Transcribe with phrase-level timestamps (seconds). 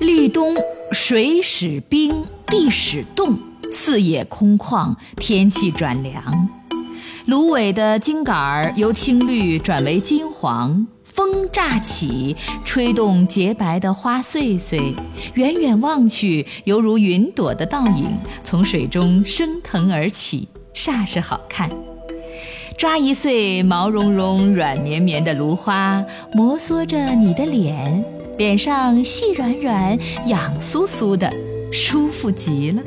[0.00, 0.54] 立冬，
[0.92, 3.38] 水始冰，地始冻，
[3.70, 6.48] 四野空旷，天气转凉。
[7.26, 12.34] 芦苇的茎杆儿由青绿转为金黄，风乍起，
[12.64, 14.94] 吹动洁白的花穗穗，
[15.34, 21.70] 远远望去，犹如云朵的倒影从水中升腾而起，煞是好看。
[22.78, 28.02] 抓一穗毛茸茸、软绵绵的芦花，摩挲着你的脸。
[28.40, 31.30] 脸上细软软、痒酥酥的，
[31.70, 32.82] 舒服极了。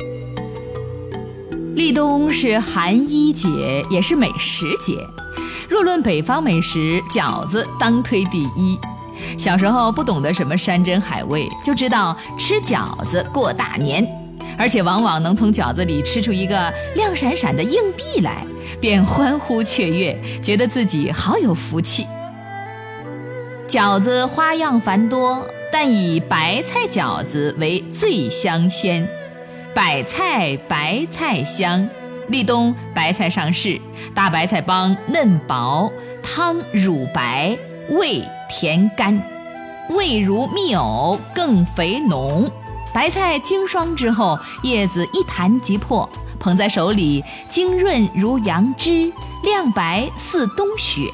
[1.76, 4.96] 立冬是寒衣节，也是美食节。
[5.70, 8.80] 若论北方美食，饺子当推第一。
[9.38, 14.04] 小时候不懂得什么山珍海味，就知道吃饺子过大年，
[14.58, 18.44] 而且往往能从饺子里吃出一个亮闪闪的硬币来，
[18.82, 22.08] 便欢呼雀跃，觉得自己好有福气。
[23.74, 29.10] 饺子花样繁多，但以白菜饺子为最香鲜。
[29.74, 31.90] 百菜白菜香，
[32.28, 33.82] 立冬白菜上市，
[34.14, 37.58] 大白菜帮嫩薄，汤乳白，
[37.90, 39.20] 味甜甘，
[39.90, 42.48] 味如蜜藕，更肥浓。
[42.94, 46.08] 白菜经霜之后，叶子一弹即破，
[46.40, 49.12] 捧在手里，晶润如羊脂，
[49.44, 51.10] 亮白似冬雪。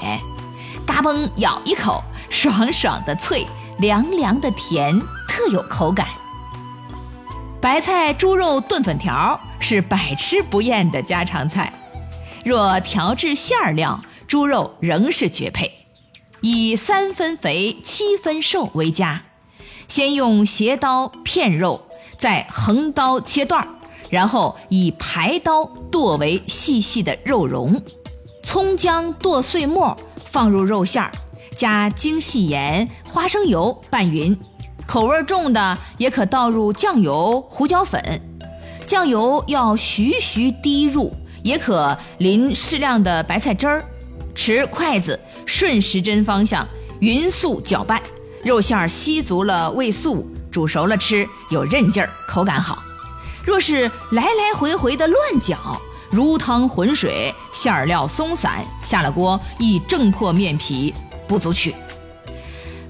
[0.85, 2.03] 嘎嘣咬一口。
[2.29, 3.45] 爽爽的脆，
[3.79, 6.07] 凉凉的甜，特有口感。
[7.61, 11.73] 白菜猪肉炖粉条是百吃不厌的家常菜，
[12.45, 15.73] 若调制馅儿料，猪肉仍是绝配。
[16.41, 19.19] 以三分肥七分瘦为佳，
[19.89, 21.81] 先用斜刀片肉，
[22.17, 23.67] 再横刀切段儿，
[24.09, 27.81] 然后以排刀剁为细细的肉蓉，
[28.41, 31.11] 葱姜剁碎末，放入肉馅儿。
[31.59, 34.39] 加精细盐、花生油拌匀，
[34.87, 38.01] 口味重的也可倒入酱油、胡椒粉。
[38.87, 43.83] 酱油要徐徐滴入，也可淋适量的白菜汁儿。
[44.33, 46.65] 持筷子顺时针方向
[47.01, 48.01] 匀速搅拌，
[48.41, 52.81] 肉馅儿吸足了味素，煮熟了吃有韧劲儿，口感好。
[53.43, 53.81] 若是
[54.11, 55.57] 来来回回的乱搅，
[56.09, 60.95] 如汤浑水，馅料松散，下了锅易挣破面皮。
[61.29, 61.73] 不足取。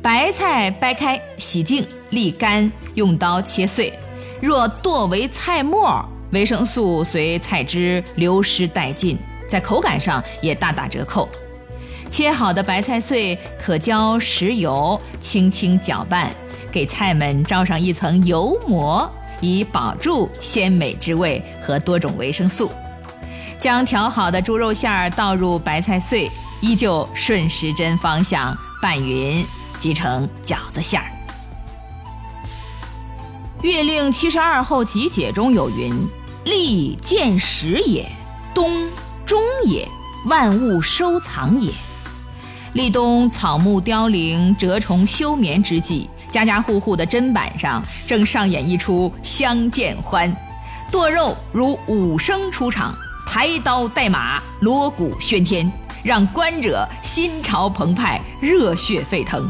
[0.01, 3.91] 白菜掰开，洗净，沥干，用刀切碎。
[4.41, 11.27] 若剁为菜末，维生素随菜汁流失殆尽，在口感上也大打折扣。
[12.09, 16.31] 切好的白菜碎可浇食油，轻轻搅拌，
[16.71, 19.11] 给菜们罩上一层油膜，
[19.41, 22.71] 以保住鲜美之味和多种维生素。
[23.57, 26.31] 将调好的猪肉馅儿倒入白菜碎。
[26.61, 29.45] 依旧顺时针方向拌匀，
[29.77, 31.05] 即成饺子馅儿。
[33.63, 35.93] 《月令七十二候集解》中有云
[36.45, 38.09] ：“立见始也，
[38.53, 38.89] 冬
[39.25, 39.87] 终也，
[40.25, 41.71] 万物收藏也。”
[42.73, 50.33] 立冬草木凋零、蛰虫休眠之际，家家户户的砧板上正上演一出相见欢，
[50.91, 52.93] 剁肉如武生出场，
[53.25, 55.69] 抬刀带马，锣鼓喧天。
[56.09, 59.47] 让观者心潮澎湃，热血沸腾。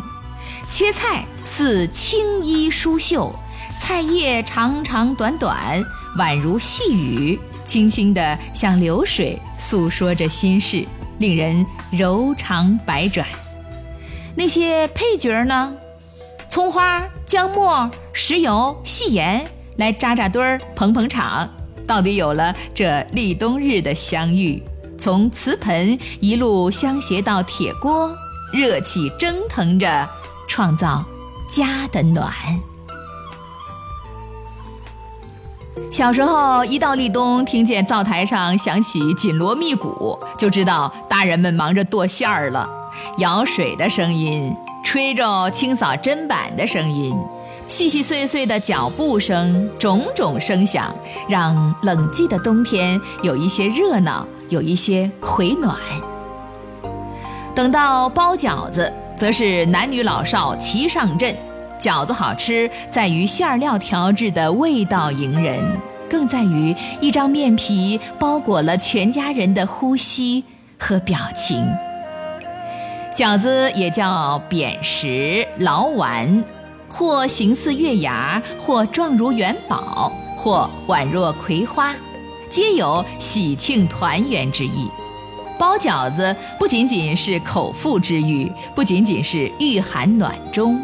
[0.68, 3.34] 切菜似青衣梳绣，
[3.80, 5.81] 菜叶长长短短，
[6.18, 10.86] 宛如细雨，轻轻地像流水，诉说着心事，
[11.19, 13.25] 令人柔肠百转。
[14.36, 15.74] 那些配角呢？
[16.50, 21.50] 葱花、姜末、石油、细盐，来扎扎堆儿，捧捧场，
[21.88, 24.62] 到底有了这立冬日的相遇。
[25.00, 28.14] 从瓷盆一路相携到铁锅，
[28.52, 30.08] 热气蒸腾着，
[30.48, 31.04] 创造
[31.50, 32.30] 家的暖。
[35.90, 42.70] 小时候一到立冬，听见灶台上响起紧锣密鼓，就知道大人们忙着剁馅儿了。
[43.18, 47.16] 舀水的声音，吹着清扫砧板的声音。
[47.68, 50.94] 细细碎碎的脚步声，种种声响，
[51.28, 55.75] 让冷寂的冬天有一些热闹，有一些回暖。
[57.56, 61.36] 等到包饺子，则是男女老少齐上阵。
[61.80, 65.63] 饺子好吃，在于馅料调制的味道迎人，
[66.10, 70.44] 更在于一张面皮包裹了全家人的呼吸
[70.78, 71.66] 和表情。
[73.16, 76.44] 饺子也叫扁食、劳丸。
[76.92, 81.94] 或形似月牙，或状如元宝，或宛若葵花，
[82.50, 84.90] 皆有喜庆团圆之意。
[85.57, 90.81] 包饺子不仅仅是口腹之欲，不仅仅是御寒暖中，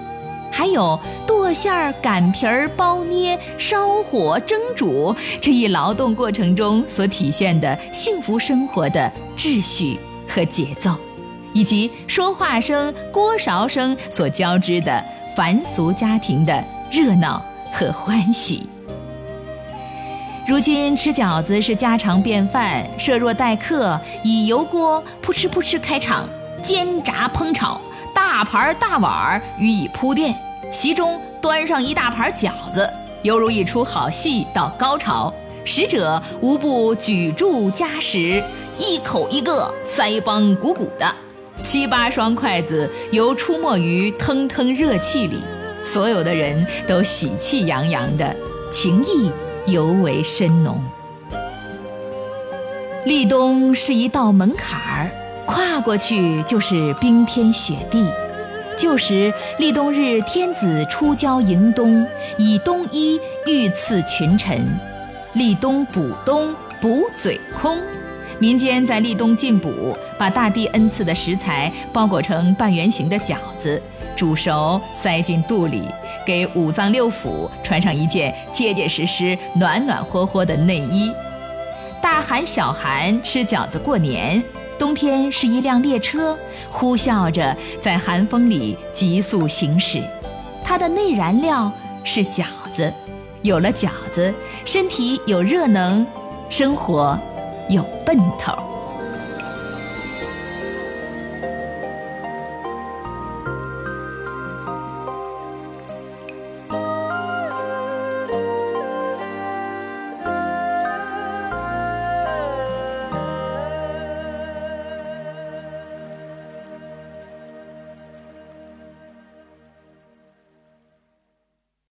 [0.51, 9.97] 还有剁馅儿、擀皮儿、包捏、烧火、蒸煮这一劳动过程中所体现的幸福生活的秩序
[10.27, 10.93] 和节奏，
[11.53, 15.01] 以及说话声、锅勺声所交织的
[15.37, 16.61] 凡俗家庭的
[16.91, 17.41] 热闹
[17.71, 18.67] 和欢喜。
[20.47, 26.29] 如今吃饺子是家常便饭，设若待客，以油锅扑哧扑哧开场，
[26.61, 27.81] 煎炸烹炒，
[28.13, 30.35] 大盘大碗予以铺垫，
[30.71, 32.87] 席中端上一大盘饺子，
[33.23, 35.33] 犹如一出好戏到高潮。
[35.65, 38.43] 食者无不举箸夹食，
[38.77, 41.11] 一口一个，腮帮鼓鼓的，
[41.63, 45.43] 七八双筷子犹出没于腾腾热气里，
[45.83, 48.35] 所有的人都喜气洋洋的，
[48.71, 49.31] 情谊。
[49.67, 50.83] 尤为深浓。
[53.05, 55.11] 立冬是一道门槛儿，
[55.45, 58.05] 跨过去就是冰天雪地。
[58.77, 62.05] 旧时立冬日，天子出郊迎冬，
[62.37, 64.67] 以冬衣御赐群臣。
[65.33, 67.77] 立冬补冬，补嘴空。
[68.37, 73.81] 民间在立冬进补，把大地恩赐的食材包裹成半圆形的饺子。
[74.15, 75.89] 煮熟，塞进肚里，
[76.25, 81.11] 给五脏六腑穿上一件结结实实、暖暖和和的内衣。
[82.01, 84.43] 大寒小寒吃饺子过年，
[84.77, 86.37] 冬天是一辆列车，
[86.69, 90.01] 呼啸着在寒风里急速行驶。
[90.63, 91.71] 它的内燃料
[92.03, 92.91] 是饺子，
[93.41, 94.33] 有了饺子，
[94.65, 96.05] 身体有热能，
[96.49, 97.17] 生活
[97.69, 98.64] 有奔头。